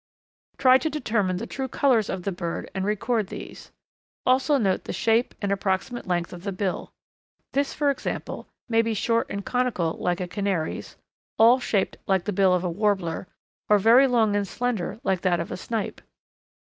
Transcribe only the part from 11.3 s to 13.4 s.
awl shaped like the bill of a Warbler,